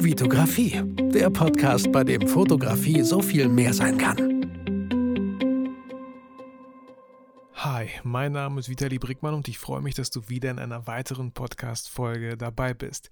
[0.00, 0.80] Vitografie,
[1.12, 4.16] der Podcast, bei dem Fotografie so viel mehr sein kann.
[7.54, 10.86] Hi, mein Name ist Vitali Brickmann und ich freue mich, dass du wieder in einer
[10.86, 13.10] weiteren Podcast-Folge dabei bist.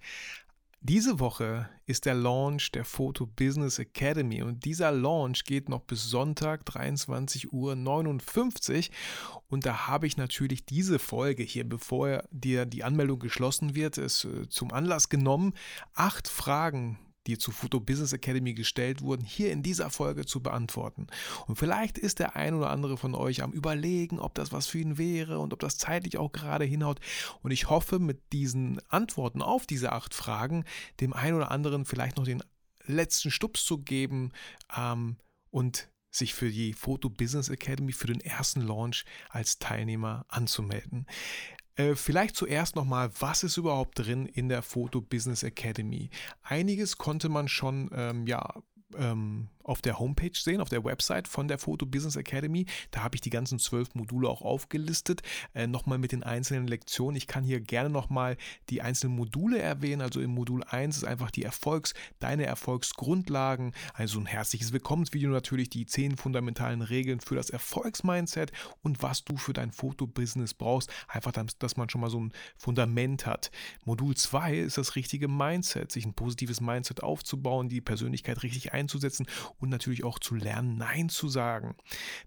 [0.81, 6.03] Diese Woche ist der Launch der Photo Business Academy und dieser Launch geht noch bis
[6.03, 7.75] Sonntag 23.59 Uhr
[9.47, 14.25] und da habe ich natürlich diese Folge hier, bevor dir die Anmeldung geschlossen wird, es
[14.25, 15.53] äh, zum Anlass genommen,
[15.95, 21.07] acht Fragen die zur Photo Business Academy gestellt wurden, hier in dieser Folge zu beantworten.
[21.45, 24.79] Und vielleicht ist der ein oder andere von euch am Überlegen, ob das was für
[24.79, 26.99] ihn wäre und ob das zeitlich auch gerade hinhaut.
[27.43, 30.63] Und ich hoffe, mit diesen Antworten auf diese acht Fragen
[31.01, 32.43] dem einen oder anderen vielleicht noch den
[32.85, 34.31] letzten Stups zu geben
[34.75, 35.17] ähm,
[35.51, 41.05] und sich für die Photo Business Academy für den ersten Launch als Teilnehmer anzumelden.
[41.77, 46.09] Äh, vielleicht zuerst nochmal, was ist überhaupt drin in der Photo Business Academy?
[46.43, 48.53] Einiges konnte man schon ähm, ja,
[48.97, 52.65] ähm, auf der Homepage sehen, auf der Website von der Photo Business Academy.
[52.91, 55.21] Da habe ich die ganzen zwölf Module auch aufgelistet,
[55.53, 57.17] äh, nochmal mit den einzelnen Lektionen.
[57.17, 58.37] Ich kann hier gerne nochmal
[58.69, 60.01] die einzelnen Module erwähnen.
[60.01, 65.69] Also im Modul 1 ist einfach die Erfolgs-, deine Erfolgsgrundlagen, also ein herzliches Willkommensvideo natürlich,
[65.69, 70.91] die zehn fundamentalen Regeln für das Erfolgsmindset und was du für dein Fotobusiness brauchst.
[71.07, 73.51] Einfach, dass man schon mal so ein Fundament hat.
[73.83, 79.27] Modul 2 ist das richtige Mindset, sich ein positives Mindset aufzubauen, die Persönlichkeit richtig einzusetzen
[79.59, 81.75] und natürlich auch zu lernen, Nein zu sagen.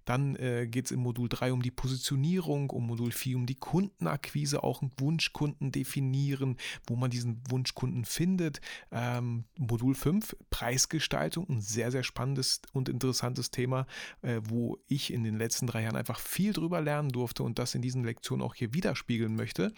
[0.05, 3.55] Dann äh, geht es im Modul 3 um die Positionierung, um Modul 4 um die
[3.55, 6.57] Kundenakquise, auch einen Wunschkunden definieren,
[6.87, 8.61] wo man diesen Wunschkunden findet.
[8.91, 13.87] Ähm, Modul 5 Preisgestaltung, ein sehr, sehr spannendes und interessantes Thema,
[14.23, 17.75] äh, wo ich in den letzten drei Jahren einfach viel drüber lernen durfte und das
[17.75, 19.73] in diesen Lektionen auch hier widerspiegeln möchte.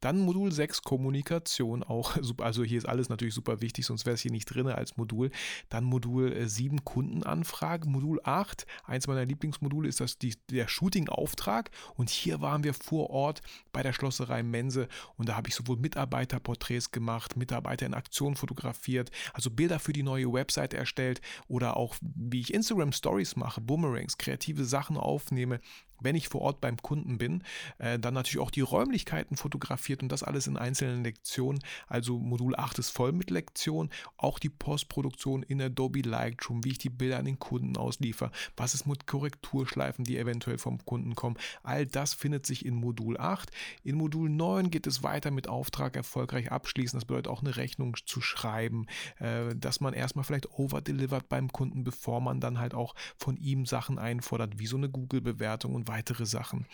[0.00, 4.14] Dann Modul 6 Kommunikation, auch super, also hier ist alles natürlich super wichtig, sonst wäre
[4.14, 5.30] es hier nicht drin als Modul.
[5.68, 7.92] Dann Modul 7 Kundenanfragen.
[7.92, 11.70] Modul 8, eins meiner Lieblingsmodule, ist das die, der Shooting-Auftrag.
[11.96, 13.42] Und hier waren wir vor Ort
[13.72, 19.10] bei der Schlosserei Mense und da habe ich sowohl Mitarbeiterporträts gemacht, Mitarbeiter in Aktion fotografiert,
[19.34, 24.16] also Bilder für die neue Website erstellt oder auch wie ich Instagram Stories mache, Boomerangs,
[24.16, 25.60] kreative Sachen aufnehme
[26.00, 27.42] wenn ich vor Ort beim Kunden bin,
[27.78, 31.62] äh, dann natürlich auch die Räumlichkeiten fotografiert und das alles in einzelnen Lektionen.
[31.86, 36.78] Also Modul 8 ist voll mit Lektionen, auch die Postproduktion in Adobe Lightroom, wie ich
[36.78, 41.36] die Bilder an den Kunden ausliefer, was ist mit Korrekturschleifen, die eventuell vom Kunden kommen.
[41.62, 43.50] All das findet sich in Modul 8.
[43.82, 46.98] In Modul 9 geht es weiter mit Auftrag erfolgreich abschließen.
[46.98, 48.86] Das bedeutet auch eine Rechnung zu schreiben,
[49.18, 53.66] äh, dass man erstmal vielleicht overdelivert beim Kunden, bevor man dann halt auch von ihm
[53.66, 56.66] Sachen einfordert, wie so eine Google-Bewertung und weitere Sachen.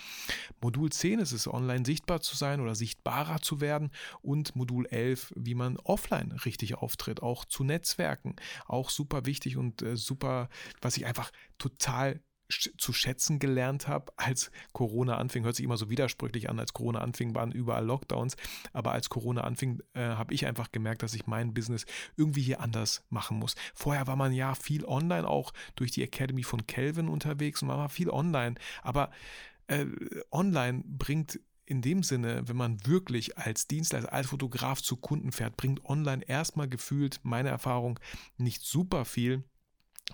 [0.60, 3.90] Modul 10 ist es, online sichtbar zu sein oder sichtbarer zu werden
[4.20, 8.36] und Modul 11, wie man offline richtig auftritt, auch zu Netzwerken.
[8.66, 10.48] Auch super wichtig und äh, super,
[10.80, 12.20] was ich einfach total
[12.52, 15.44] zu schätzen gelernt habe, als Corona anfing.
[15.44, 16.58] Hört sich immer so widersprüchlich an.
[16.58, 18.36] Als Corona anfing, waren überall Lockdowns.
[18.72, 21.86] Aber als Corona anfing, äh, habe ich einfach gemerkt, dass ich mein Business
[22.16, 23.54] irgendwie hier anders machen muss.
[23.74, 27.78] Vorher war man ja viel online, auch durch die Academy von Kelvin unterwegs und man
[27.78, 28.56] war viel online.
[28.82, 29.10] Aber
[29.66, 29.86] äh,
[30.30, 35.56] online bringt in dem Sinne, wenn man wirklich als Dienstleister, als Fotograf zu Kunden fährt,
[35.56, 37.98] bringt online erstmal gefühlt, meine Erfahrung,
[38.36, 39.44] nicht super viel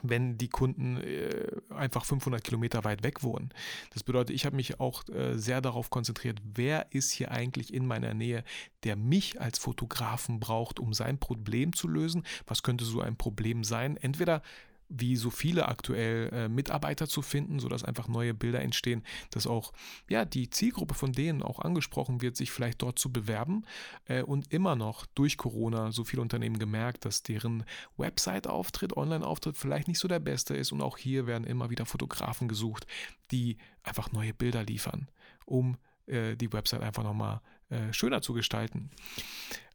[0.02, 3.50] wenn die Kunden äh, einfach 500 Kilometer weit weg wohnen.
[3.92, 7.86] Das bedeutet, ich habe mich auch äh, sehr darauf konzentriert, wer ist hier eigentlich in
[7.86, 8.44] meiner Nähe,
[8.84, 12.24] der mich als Fotografen braucht, um sein Problem zu lösen.
[12.46, 13.96] Was könnte so ein Problem sein?
[13.96, 14.42] Entweder
[14.88, 19.72] wie so viele aktuell äh, Mitarbeiter zu finden, sodass einfach neue Bilder entstehen, dass auch
[20.08, 23.64] ja, die Zielgruppe von denen auch angesprochen wird, sich vielleicht dort zu bewerben.
[24.06, 27.64] Äh, und immer noch durch Corona so viele Unternehmen gemerkt, dass deren
[27.96, 30.72] Website-Auftritt, Online-Auftritt vielleicht nicht so der beste ist.
[30.72, 32.86] Und auch hier werden immer wieder Fotografen gesucht,
[33.30, 35.08] die einfach neue Bilder liefern,
[35.44, 35.76] um
[36.06, 38.90] äh, die Website einfach nochmal äh, schöner zu gestalten.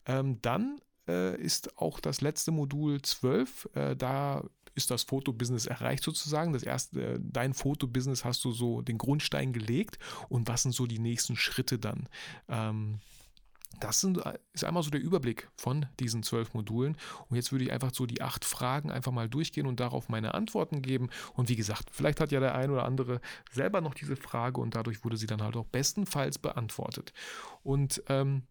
[0.06, 3.70] Ähm, dann äh, ist auch das letzte Modul 12.
[3.74, 4.44] Äh, da
[4.76, 6.54] ist das Fotobusiness erreicht sozusagen.
[6.54, 10.00] Das erste, äh, dein Fotobusiness hast du so den Grundstein gelegt
[10.30, 12.10] und was sind so die nächsten Schritte dann?
[12.48, 13.00] Ähm,
[13.80, 14.22] das sind,
[14.54, 16.96] ist einmal so der Überblick von diesen zwölf Modulen.
[17.30, 20.34] Und jetzt würde ich einfach so die acht Fragen einfach mal durchgehen und darauf meine
[20.34, 21.10] Antworten geben.
[21.34, 23.20] Und wie gesagt, vielleicht hat ja der ein oder andere
[23.52, 27.14] selber noch diese Frage und dadurch wurde sie dann halt auch bestenfalls beantwortet.
[27.64, 28.44] Und ähm,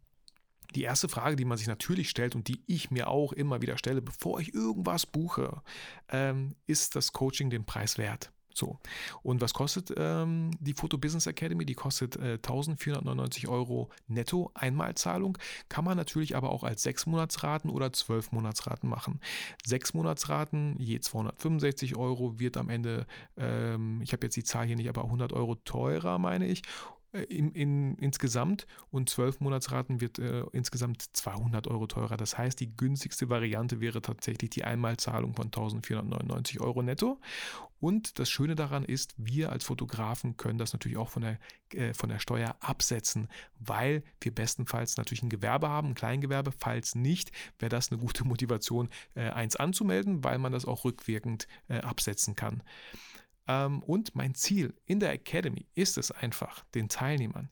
[0.75, 3.79] die erste Frage, die man sich natürlich stellt und die ich mir auch immer wieder
[3.79, 5.63] stelle, bevor ich irgendwas buche,
[6.09, 8.33] ähm, ist das Coaching den Preis wert?
[8.55, 8.79] So.
[9.23, 11.65] Und was kostet ähm, die Photo Business Academy?
[11.65, 15.39] Die kostet äh, 1499 Euro netto Einmalzahlung.
[15.69, 19.21] Kann man natürlich aber auch als 6 Monatsraten oder 12 Monatsraten machen.
[19.65, 24.77] 6 Monatsraten je 265 Euro wird am Ende, ähm, ich habe jetzt die Zahl hier
[24.77, 26.63] nicht, aber 100 Euro teurer, meine ich.
[27.13, 32.17] Äh, in, in, insgesamt und 12 Monatsraten wird äh, insgesamt 200 Euro teurer.
[32.17, 37.21] Das heißt, die günstigste Variante wäre tatsächlich die Einmalzahlung von 1499 Euro netto.
[37.81, 41.39] Und das Schöne daran ist, wir als Fotografen können das natürlich auch von der,
[41.75, 43.29] äh, von der Steuer absetzen,
[43.59, 46.53] weil wir bestenfalls natürlich ein Gewerbe haben, ein Kleingewerbe.
[46.57, 51.49] Falls nicht, wäre das eine gute Motivation, äh, eins anzumelden, weil man das auch rückwirkend
[51.69, 52.63] äh, absetzen kann.
[53.49, 57.51] Ähm, und mein Ziel in der Academy ist es einfach, den Teilnehmern,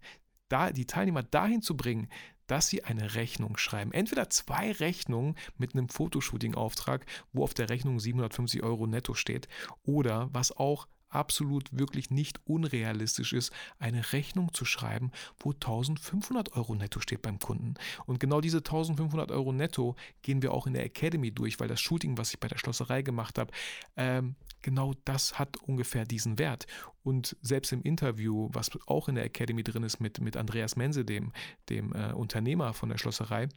[0.48, 2.08] da, die Teilnehmer dahin zu bringen,
[2.46, 3.92] dass sie eine Rechnung schreiben.
[3.92, 9.46] Entweder zwei Rechnungen mit einem Fotoshooting-Auftrag, wo auf der Rechnung 750 Euro netto steht,
[9.84, 16.74] oder was auch absolut wirklich nicht unrealistisch ist, eine Rechnung zu schreiben, wo 1500 Euro
[16.74, 17.74] netto steht beim Kunden.
[18.06, 21.80] Und genau diese 1500 Euro netto gehen wir auch in der Academy durch, weil das
[21.80, 23.52] Shooting, was ich bei der Schlosserei gemacht habe,
[23.96, 26.66] ähm, genau das hat ungefähr diesen Wert.
[27.02, 31.04] Und selbst im Interview, was auch in der Academy drin ist mit, mit Andreas Mense,
[31.04, 31.32] dem,
[31.68, 33.48] dem äh, Unternehmer von der Schlosserei,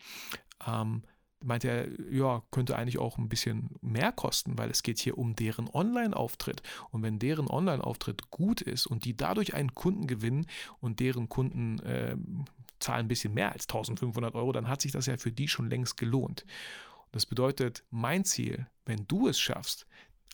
[0.66, 1.04] ähm,
[1.44, 5.36] meinte er, ja, könnte eigentlich auch ein bisschen mehr kosten, weil es geht hier um
[5.36, 6.62] deren Online-Auftritt.
[6.92, 10.48] Und wenn deren Online-Auftritt gut ist und die dadurch einen Kunden gewinnen
[10.80, 12.16] und deren Kunden äh,
[12.80, 15.70] zahlen ein bisschen mehr als 1500 Euro, dann hat sich das ja für die schon
[15.70, 16.46] längst gelohnt.
[17.12, 19.86] Das bedeutet, mein Ziel, wenn du es schaffst,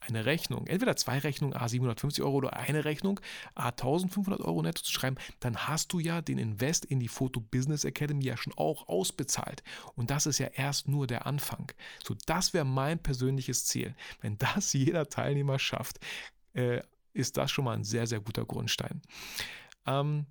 [0.02, 3.20] eine Rechnung, entweder zwei Rechnungen, A 750 Euro oder eine Rechnung,
[3.56, 7.40] A 1500 Euro netto zu schreiben, dann hast du ja den Invest in die Photo
[7.40, 9.64] Business Academy ja schon auch ausbezahlt.
[9.96, 11.72] Und das ist ja erst nur der Anfang.
[12.04, 13.96] So, das wäre mein persönliches Ziel.
[14.22, 16.00] Wenn das jeder Teilnehmer schafft,
[16.54, 16.82] äh,
[17.14, 19.02] ist das schon mal ein sehr, sehr guter Grundstein.
[19.86, 20.26] Ähm,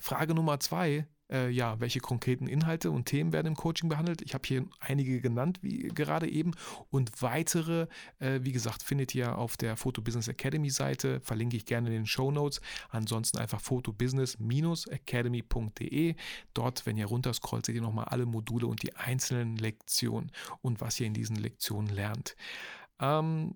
[0.00, 4.20] Frage Nummer zwei äh, ja, welche konkreten Inhalte und Themen werden im Coaching behandelt.
[4.22, 6.52] Ich habe hier einige genannt, wie gerade eben.
[6.90, 7.86] Und weitere,
[8.18, 11.20] äh, wie gesagt, findet ihr auf der Photo Business Academy Seite.
[11.20, 12.60] Verlinke ich gerne in den Show Notes.
[12.90, 16.14] Ansonsten einfach photobusiness-academy.de.
[16.54, 20.32] Dort, wenn ihr runterscrollt, seht ihr nochmal alle Module und die einzelnen Lektionen
[20.62, 22.34] und was ihr in diesen Lektionen lernt.
[23.00, 23.54] Ähm,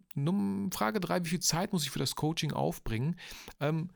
[0.73, 3.17] Frage 3, wie viel Zeit muss ich für das Coaching aufbringen?
[3.61, 3.91] Ähm,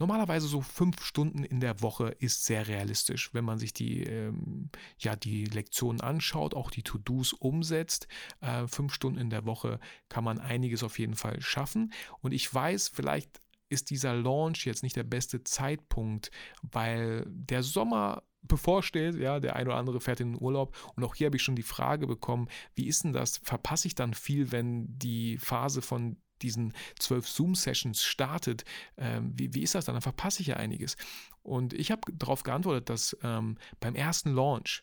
[0.00, 4.70] Normalerweise so fünf Stunden in der Woche ist sehr realistisch, wenn man sich die, ähm,
[4.98, 8.08] ja, die Lektionen anschaut, auch die To-Dos umsetzt.
[8.40, 11.92] Äh, fünf Stunden in der Woche kann man einiges auf jeden Fall schaffen.
[12.22, 16.30] Und ich weiß, vielleicht ist dieser Launch jetzt nicht der beste Zeitpunkt,
[16.62, 19.16] weil der Sommer bevorsteht.
[19.16, 20.74] Ja, der eine oder andere fährt in den Urlaub.
[20.96, 23.36] Und auch hier habe ich schon die Frage bekommen, wie ist denn das?
[23.36, 28.64] Verpasse ich dann viel, wenn die Phase von diesen zwölf Zoom-Sessions startet,
[28.96, 29.94] ähm, wie, wie ist das dann?
[29.94, 30.96] Dann verpasse ich ja einiges.
[31.42, 34.82] Und ich habe darauf geantwortet, dass ähm, beim ersten Launch,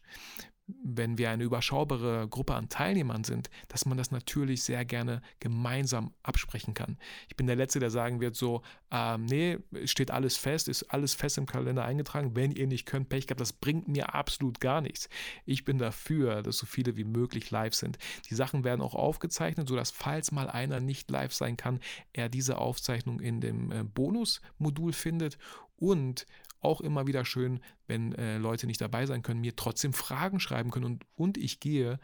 [0.68, 6.14] wenn wir eine überschaubare Gruppe an Teilnehmern sind, dass man das natürlich sehr gerne gemeinsam
[6.24, 6.98] absprechen kann.
[7.30, 8.62] Ich bin der Letzte, der sagen wird, so,
[8.92, 12.36] ähm, nee, steht alles fest, ist alles fest im Kalender eingetragen.
[12.36, 15.08] Wenn ihr nicht könnt, Pech gehabt, das bringt mir absolut gar nichts.
[15.46, 17.98] Ich bin dafür, dass so viele wie möglich live sind.
[18.30, 21.80] Die Sachen werden auch aufgezeichnet, sodass, falls mal einer nicht live sein kann,
[22.12, 25.38] er diese Aufzeichnung in dem äh, Bonusmodul findet
[25.78, 26.26] und
[26.68, 30.70] auch immer wieder schön, wenn äh, Leute nicht dabei sein können, mir trotzdem Fragen schreiben
[30.70, 32.00] können und, und ich gehe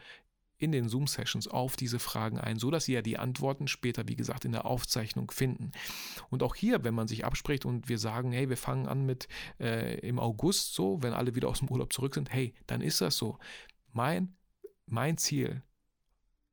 [0.58, 4.46] in den Zoom-Sessions auf diese Fragen ein, sodass Sie ja die Antworten später, wie gesagt,
[4.46, 5.72] in der Aufzeichnung finden.
[6.30, 9.28] Und auch hier, wenn man sich abspricht und wir sagen, hey, wir fangen an mit
[9.60, 13.02] äh, im August so, wenn alle wieder aus dem Urlaub zurück sind, hey, dann ist
[13.02, 13.38] das so.
[13.92, 14.36] Mein,
[14.86, 15.64] mein Ziel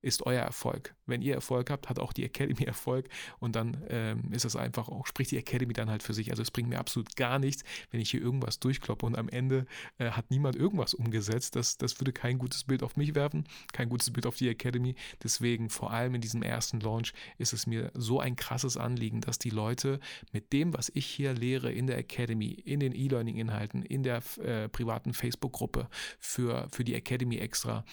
[0.02, 0.94] ist euer Erfolg.
[1.06, 4.88] Wenn ihr Erfolg habt, hat auch die Academy Erfolg und dann ähm, ist es einfach
[4.88, 6.30] auch, spricht die Academy dann halt für sich.
[6.30, 9.66] Also es bringt mir absolut gar nichts, wenn ich hier irgendwas durchkloppe und am Ende
[9.98, 11.56] äh, hat niemand irgendwas umgesetzt.
[11.56, 14.94] Das, das würde kein gutes Bild auf mich werfen, kein gutes Bild auf die Academy.
[15.22, 19.38] Deswegen vor allem in diesem ersten Launch ist es mir so ein krasses Anliegen, dass
[19.38, 20.00] die Leute
[20.32, 24.68] mit dem, was ich hier lehre in der Academy, in den E-Learning-Inhalten, in der äh,
[24.68, 25.88] privaten Facebook-Gruppe
[26.18, 27.84] für, für die Academy extra,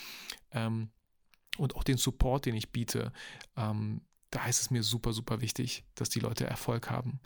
[0.52, 0.90] ähm,
[1.58, 3.12] und auch den Support, den ich biete,
[3.56, 7.20] ähm, da ist es mir super, super wichtig, dass die Leute Erfolg haben.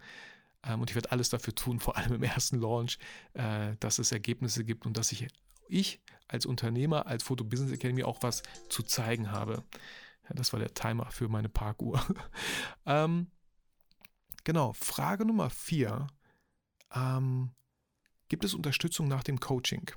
[0.64, 2.98] Ähm, und ich werde alles dafür tun, vor allem im ersten Launch,
[3.34, 5.28] äh, dass es Ergebnisse gibt und dass ich,
[5.68, 9.64] ich als Unternehmer, als Photo Business Academy auch was zu zeigen habe.
[10.24, 12.06] Ja, das war der Timer für meine Parkuhr.
[12.86, 13.28] ähm,
[14.44, 16.08] genau, Frage Nummer vier.
[16.94, 17.52] Ähm,
[18.30, 19.92] gibt es Unterstützung nach dem Coaching?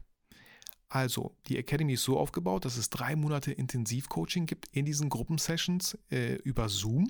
[0.95, 5.99] Also, die Academy ist so aufgebaut, dass es drei Monate Intensivcoaching gibt in diesen Gruppensessions
[6.09, 7.09] äh, über Zoom.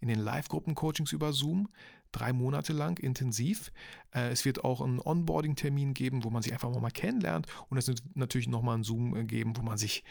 [0.00, 1.68] in den Live-Gruppen-Coachings über Zoom,
[2.10, 3.70] drei Monate lang intensiv.
[4.14, 7.86] Äh, es wird auch einen Onboarding-Termin geben, wo man sich einfach mal kennenlernt und es
[7.86, 10.04] wird natürlich nochmal einen Zoom äh, geben, wo man sich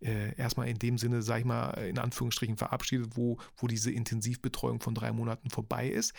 [0.00, 4.80] äh, erstmal in dem Sinne, sag ich mal, in Anführungsstrichen verabschiedet, wo, wo diese Intensivbetreuung
[4.80, 6.12] von drei Monaten vorbei ist.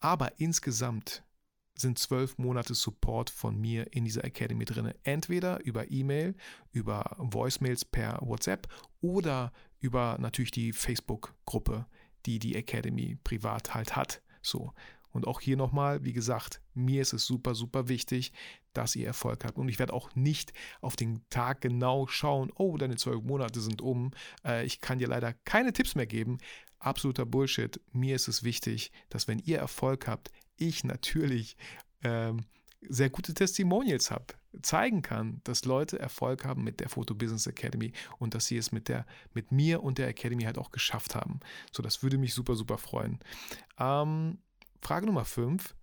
[0.00, 1.22] Aber insgesamt
[1.80, 4.92] sind zwölf Monate Support von mir in dieser Academy drin.
[5.02, 6.34] Entweder über E-Mail,
[6.72, 8.68] über Voicemails per WhatsApp
[9.00, 11.86] oder über natürlich die Facebook-Gruppe,
[12.26, 14.22] die die Academy privat halt hat.
[14.42, 14.72] So.
[15.12, 18.32] Und auch hier nochmal, wie gesagt, mir ist es super, super wichtig,
[18.72, 19.58] dass ihr Erfolg habt.
[19.58, 23.82] Und ich werde auch nicht auf den Tag genau schauen, oh, deine zwölf Monate sind
[23.82, 24.12] um.
[24.44, 26.38] Äh, ich kann dir leider keine Tipps mehr geben.
[26.78, 27.80] Absoluter Bullshit.
[27.92, 31.56] Mir ist es wichtig, dass wenn ihr Erfolg habt, ich natürlich
[32.02, 32.44] ähm,
[32.88, 34.26] sehr gute Testimonials habe,
[34.62, 38.72] zeigen kann, dass Leute Erfolg haben mit der Photo Business Academy und dass sie es
[38.72, 41.40] mit, der, mit mir und der Academy halt auch geschafft haben.
[41.72, 43.18] So, das würde mich super, super freuen.
[43.78, 44.38] Ähm,
[44.80, 45.74] Frage Nummer 5.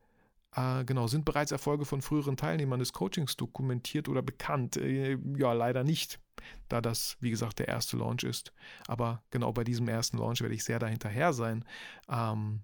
[0.55, 4.77] Äh, genau, sind bereits Erfolge von früheren Teilnehmern des Coachings dokumentiert oder bekannt?
[4.77, 6.19] Äh, ja, leider nicht,
[6.67, 8.53] da das, wie gesagt, der erste Launch ist.
[8.87, 11.63] Aber genau bei diesem ersten Launch werde ich sehr dahinterher sein,
[12.09, 12.61] ähm,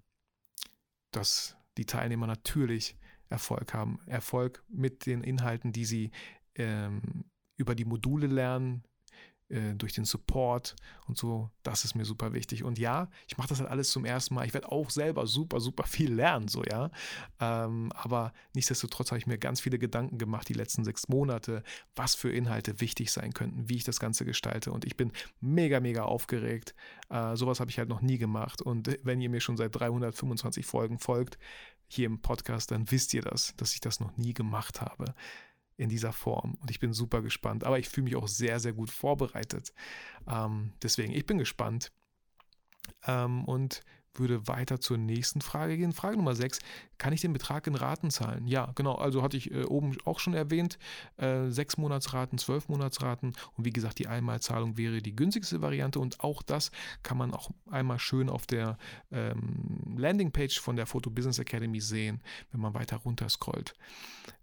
[1.12, 2.96] dass die Teilnehmer natürlich
[3.28, 3.98] Erfolg haben.
[4.06, 6.10] Erfolg mit den Inhalten, die sie
[6.54, 7.24] ähm,
[7.56, 8.84] über die Module lernen,
[9.54, 10.74] äh, durch den Support
[11.06, 11.50] und so.
[11.62, 12.64] Das ist mir super wichtig.
[12.64, 14.46] Und ja, ich mache das halt alles zum ersten Mal.
[14.46, 16.90] Ich werde auch selber super, super viel lernen, so ja.
[17.40, 21.62] Ähm, aber nichtsdestotrotz habe ich mir ganz viele Gedanken gemacht, die letzten sechs Monate,
[21.94, 24.72] was für Inhalte wichtig sein könnten, wie ich das Ganze gestalte.
[24.72, 26.74] Und ich bin mega, mega aufgeregt.
[27.08, 28.60] Äh, sowas habe ich halt noch nie gemacht.
[28.60, 31.38] Und wenn ihr mir schon seit 325 Folgen folgt,
[31.86, 35.14] hier im Podcast, dann wisst ihr das, dass ich das noch nie gemacht habe
[35.76, 36.56] in dieser Form.
[36.60, 37.64] Und ich bin super gespannt.
[37.64, 39.72] Aber ich fühle mich auch sehr, sehr gut vorbereitet.
[40.26, 41.92] Ähm, deswegen, ich bin gespannt.
[43.06, 43.82] Ähm, und
[44.18, 45.92] würde weiter zur nächsten Frage gehen.
[45.92, 46.58] Frage Nummer 6.
[46.98, 48.46] Kann ich den Betrag in Raten zahlen?
[48.46, 48.94] Ja, genau.
[48.94, 50.78] Also hatte ich äh, oben auch schon erwähnt.
[51.16, 53.34] Äh, sechs Monatsraten, zwölf Monatsraten.
[53.56, 55.98] Und wie gesagt, die Einmalzahlung wäre die günstigste Variante.
[55.98, 56.70] Und auch das
[57.02, 58.78] kann man auch einmal schön auf der
[59.10, 63.74] ähm, Landingpage von der Photo Business Academy sehen, wenn man weiter runter scrollt.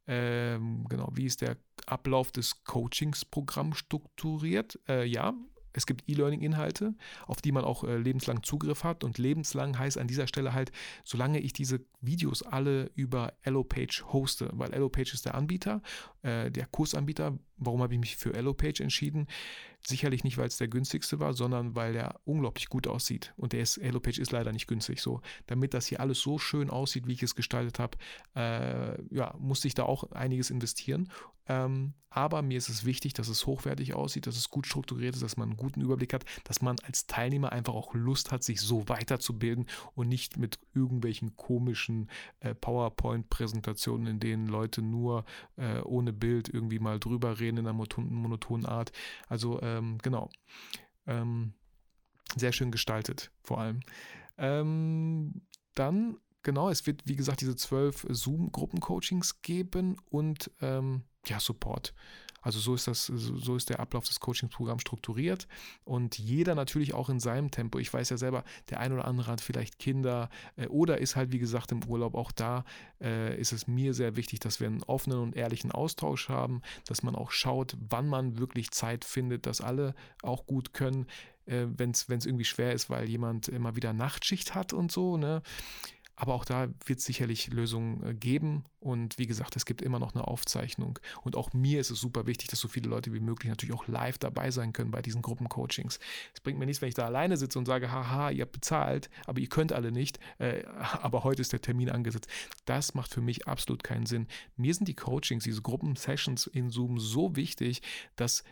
[0.07, 4.79] Ähm, genau, wie ist der Ablauf des Coachingsprogramms strukturiert?
[4.87, 5.33] Äh, ja,
[5.73, 6.95] es gibt E-Learning-Inhalte,
[7.27, 9.03] auf die man auch äh, lebenslang Zugriff hat.
[9.03, 10.71] Und lebenslang heißt an dieser Stelle halt,
[11.03, 15.81] solange ich diese Videos alle über EloPage hoste, weil EloPage ist der Anbieter,
[16.23, 17.37] äh, der Kursanbieter.
[17.57, 19.27] Warum habe ich mich für EloPage entschieden?
[19.83, 23.33] Sicherlich nicht, weil es der günstigste war, sondern weil der unglaublich gut aussieht.
[23.37, 25.01] Und der ist, EloPage ist leider nicht günstig.
[25.01, 27.97] So, damit das hier alles so schön aussieht, wie ich es gestaltet habe,
[28.35, 31.09] äh, ja, musste ich da auch einiges investieren.
[31.51, 35.23] Ähm, aber mir ist es wichtig, dass es hochwertig aussieht, dass es gut strukturiert ist,
[35.23, 38.61] dass man einen guten Überblick hat, dass man als Teilnehmer einfach auch Lust hat, sich
[38.61, 39.65] so weiterzubilden
[39.95, 45.25] und nicht mit irgendwelchen komischen äh, PowerPoint-Präsentationen, in denen Leute nur
[45.57, 48.91] äh, ohne Bild irgendwie mal drüber reden in einer monotonen Art.
[49.27, 50.29] Also ähm, genau.
[51.05, 51.53] Ähm,
[52.35, 53.81] sehr schön gestaltet, vor allem.
[54.37, 55.41] Ähm,
[55.75, 61.93] dann, genau, es wird, wie gesagt, diese zwölf Zoom-Gruppen-Coachings geben und ähm, ja, Support.
[62.41, 65.47] Also so ist das, so ist der Ablauf des Coaching-Programms strukturiert
[65.83, 67.77] und jeder natürlich auch in seinem Tempo.
[67.77, 71.31] Ich weiß ja selber, der ein oder andere hat vielleicht Kinder äh, oder ist halt
[71.31, 72.15] wie gesagt im Urlaub.
[72.15, 72.65] Auch da
[72.99, 77.03] äh, ist es mir sehr wichtig, dass wir einen offenen und ehrlichen Austausch haben, dass
[77.03, 81.05] man auch schaut, wann man wirklich Zeit findet, dass alle auch gut können,
[81.45, 85.15] äh, wenn es irgendwie schwer ist, weil jemand immer wieder Nachtschicht hat und so.
[85.15, 85.43] Ne?
[86.15, 88.65] Aber auch da wird es sicherlich Lösungen äh, geben.
[88.79, 90.99] Und wie gesagt, es gibt immer noch eine Aufzeichnung.
[91.23, 93.87] Und auch mir ist es super wichtig, dass so viele Leute wie möglich natürlich auch
[93.87, 95.99] live dabei sein können bei diesen Gruppencoachings.
[96.33, 99.09] Es bringt mir nichts, wenn ich da alleine sitze und sage, haha, ihr habt bezahlt,
[99.25, 100.19] aber ihr könnt alle nicht.
[100.37, 100.63] Äh,
[101.01, 102.27] aber heute ist der Termin angesetzt.
[102.65, 104.27] Das macht für mich absolut keinen Sinn.
[104.55, 107.81] Mir sind die Coachings, diese Gruppensessions in Zoom so wichtig,
[108.15, 108.43] dass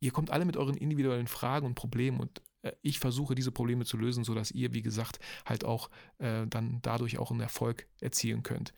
[0.00, 2.42] ihr kommt alle mit euren individuellen Fragen und Problemen und
[2.82, 7.18] ich versuche diese Probleme zu lösen, sodass ihr, wie gesagt, halt auch äh, dann dadurch
[7.18, 8.74] auch einen Erfolg erzielen könnt.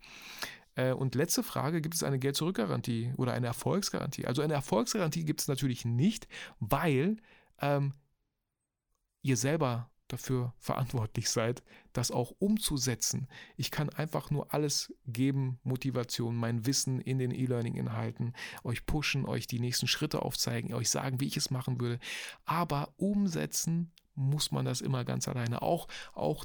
[0.74, 4.26] Äh, und letzte Frage, gibt es eine Geld-Zurück-Garantie oder eine Erfolgsgarantie?
[4.26, 6.28] Also eine Erfolgsgarantie gibt es natürlich nicht,
[6.60, 7.16] weil
[7.60, 7.94] ähm,
[9.22, 13.28] ihr selber dafür verantwortlich seid, das auch umzusetzen.
[13.56, 18.34] Ich kann einfach nur alles geben, Motivation, mein Wissen in den E-Learning-Inhalten,
[18.64, 21.98] euch pushen, euch die nächsten Schritte aufzeigen, euch sagen, wie ich es machen würde.
[22.44, 25.62] Aber umsetzen muss man das immer ganz alleine.
[25.62, 26.44] Auch, auch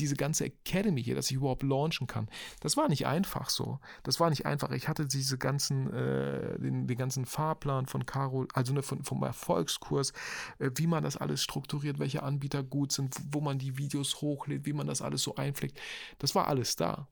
[0.00, 2.28] diese ganze Academy hier, dass ich überhaupt launchen kann.
[2.60, 3.78] Das war nicht einfach so.
[4.02, 4.70] Das war nicht einfach.
[4.70, 9.22] Ich hatte diese ganzen, äh, den, den, ganzen Fahrplan von Carol, also ne, von, vom
[9.22, 10.12] Erfolgskurs,
[10.58, 14.66] äh, wie man das alles strukturiert, welche Anbieter gut sind, wo man die Videos hochlädt,
[14.66, 15.78] wie man das alles so einpflegt.
[16.18, 17.06] Das war alles da.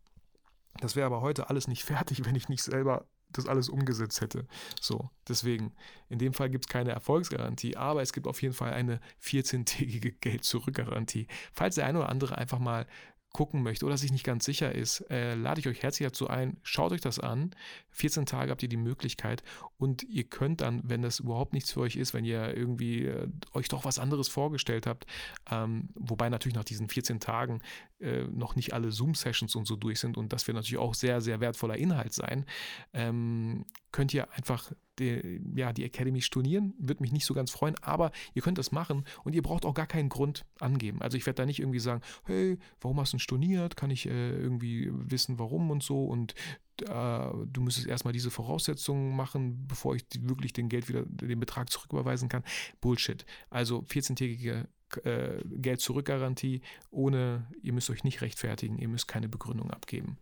[0.80, 4.46] Das wäre aber heute alles nicht fertig, wenn ich nicht selber das alles umgesetzt hätte.
[4.80, 5.72] So, deswegen,
[6.08, 10.12] in dem Fall gibt es keine Erfolgsgarantie, aber es gibt auf jeden Fall eine 14-tägige
[10.20, 11.26] Geld-Zurück-Garantie.
[11.52, 12.86] Falls der eine oder andere einfach mal
[13.32, 16.56] gucken möchte oder sich nicht ganz sicher ist, äh, lade ich euch herzlich dazu ein,
[16.62, 17.54] schaut euch das an.
[17.90, 19.42] 14 Tage habt ihr die Möglichkeit
[19.76, 23.28] und ihr könnt dann, wenn das überhaupt nichts für euch ist, wenn ihr irgendwie äh,
[23.52, 25.06] euch doch was anderes vorgestellt habt,
[25.50, 27.60] ähm, wobei natürlich nach diesen 14 Tagen
[28.00, 31.20] äh, noch nicht alle Zoom-Sessions und so durch sind und das wird natürlich auch sehr,
[31.20, 32.46] sehr wertvoller Inhalt sein,
[32.92, 36.74] ähm, könnt ihr einfach die, ja, die Academy stornieren.
[36.78, 39.74] Würde mich nicht so ganz freuen, aber ihr könnt das machen und ihr braucht auch
[39.74, 41.02] gar keinen Grund angeben.
[41.02, 43.76] Also ich werde da nicht irgendwie sagen, hey, warum hast du denn storniert?
[43.76, 46.34] Kann ich äh, irgendwie wissen, warum und so und
[46.82, 51.70] äh, du müsstest erstmal diese Voraussetzungen machen, bevor ich wirklich den Geld wieder, den Betrag
[51.70, 52.44] zurücküberweisen kann.
[52.80, 53.24] Bullshit.
[53.50, 54.66] Also 14-tägige
[55.04, 60.18] äh, Geld-Zurück-Garantie ohne, ihr müsst euch nicht rechtfertigen, ihr müsst keine Begründung abgeben.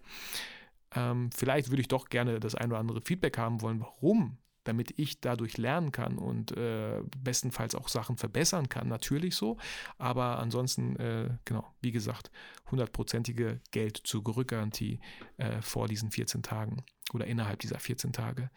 [0.95, 4.99] Ähm, vielleicht würde ich doch gerne das ein oder andere Feedback haben wollen, warum damit
[4.99, 9.57] ich dadurch lernen kann und äh, bestenfalls auch Sachen verbessern kann, natürlich so.
[9.99, 12.31] Aber ansonsten, äh, genau, wie gesagt,
[12.71, 15.01] hundertprozentige Geld-Zurückgarantie
[15.37, 18.51] äh, vor diesen 14 Tagen oder innerhalb dieser 14 Tage.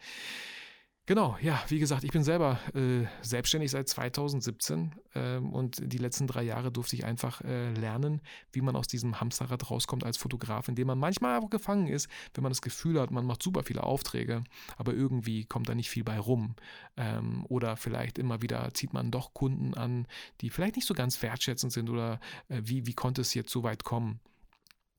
[1.06, 6.28] Genau, ja, wie gesagt, ich bin selber äh, selbstständig seit 2017 ähm, und die letzten
[6.28, 8.20] drei Jahre durfte ich einfach äh, lernen,
[8.52, 12.42] wie man aus diesem Hamsterrad rauskommt als Fotograf, indem man manchmal einfach gefangen ist, wenn
[12.42, 14.44] man das Gefühl hat, man macht super viele Aufträge,
[14.76, 16.54] aber irgendwie kommt da nicht viel bei rum.
[16.96, 20.06] Ähm, oder vielleicht immer wieder zieht man doch Kunden an,
[20.42, 23.64] die vielleicht nicht so ganz wertschätzend sind oder äh, wie, wie konnte es jetzt so
[23.64, 24.20] weit kommen.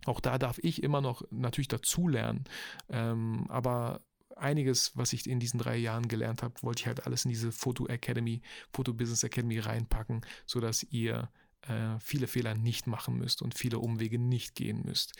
[0.05, 2.43] Auch da darf ich immer noch natürlich dazulernen,
[2.89, 4.01] ähm, aber
[4.41, 7.51] einiges, was ich in diesen drei Jahren gelernt habe, wollte ich halt alles in diese
[7.51, 8.41] Foto Academy,
[8.73, 11.29] Foto Business Academy reinpacken, sodass ihr
[11.67, 15.13] äh, viele Fehler nicht machen müsst und viele Umwege nicht gehen müsst.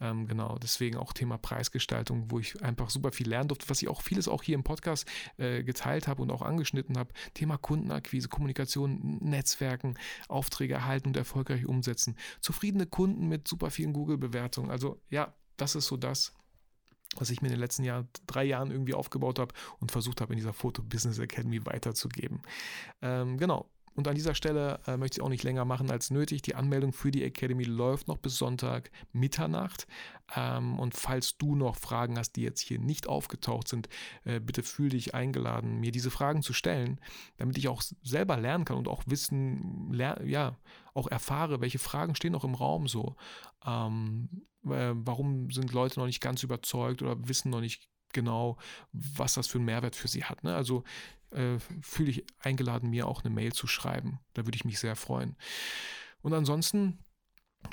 [0.00, 3.88] Ähm, genau, deswegen auch Thema Preisgestaltung, wo ich einfach super viel lernen durfte, was ich
[3.88, 7.12] auch vieles auch hier im Podcast äh, geteilt habe und auch angeschnitten habe.
[7.34, 9.96] Thema Kundenakquise, Kommunikation, Netzwerken,
[10.28, 12.16] Aufträge erhalten und erfolgreich umsetzen.
[12.40, 14.70] Zufriedene Kunden mit super vielen Google-Bewertungen.
[14.70, 16.32] Also ja, das ist so das,
[17.18, 20.32] was ich mir in den letzten Jahr, drei Jahren irgendwie aufgebaut habe und versucht habe,
[20.32, 22.42] in dieser Photo Business Academy weiterzugeben.
[23.02, 23.68] Ähm, genau.
[23.94, 26.42] Und an dieser Stelle äh, möchte ich auch nicht länger machen als nötig.
[26.42, 29.86] Die Anmeldung für die Academy läuft noch bis Sonntag Mitternacht.
[30.34, 33.88] Ähm, und falls du noch Fragen hast, die jetzt hier nicht aufgetaucht sind,
[34.24, 37.00] äh, bitte fühl dich eingeladen, mir diese Fragen zu stellen,
[37.36, 40.56] damit ich auch selber lernen kann und auch wissen, ja,
[40.92, 43.14] auch erfahre, welche Fragen stehen noch im Raum so.
[43.64, 44.28] Ähm,
[44.66, 48.56] äh, warum sind Leute noch nicht ganz überzeugt oder wissen noch nicht genau,
[48.92, 50.44] was das für einen Mehrwert für sie hat.
[50.44, 50.54] Ne?
[50.54, 50.84] Also
[51.30, 54.20] äh, fühle ich eingeladen, mir auch eine Mail zu schreiben.
[54.34, 55.36] Da würde ich mich sehr freuen.
[56.22, 56.98] Und ansonsten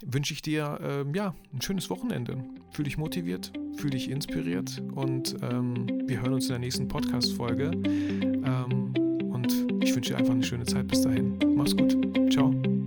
[0.03, 2.43] wünsche ich dir äh, ja ein schönes Wochenende.
[2.71, 7.71] Fühl dich motiviert, fühl dich inspiriert und ähm, wir hören uns in der nächsten Podcast-Folge.
[7.73, 8.93] Ähm,
[9.31, 11.37] und ich wünsche dir einfach eine schöne Zeit bis dahin.
[11.55, 11.97] Mach's gut.
[12.31, 12.80] Ciao.